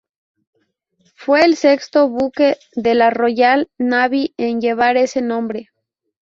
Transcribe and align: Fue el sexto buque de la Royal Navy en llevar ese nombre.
Fue 1.13 1.45
el 1.45 1.55
sexto 1.55 2.09
buque 2.09 2.57
de 2.73 2.95
la 2.95 3.11
Royal 3.11 3.69
Navy 3.77 4.33
en 4.35 4.59
llevar 4.59 4.97
ese 4.97 5.21
nombre. 5.21 5.69